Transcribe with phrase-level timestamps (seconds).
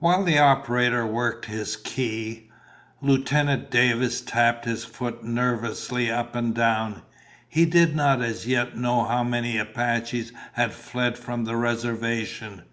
[0.00, 2.50] While the operator worked his key,
[3.00, 7.00] Lieutenant Davis tapped his foot nervously up and down.
[7.48, 12.64] He did not as yet know how many Apaches had fled from the reservation.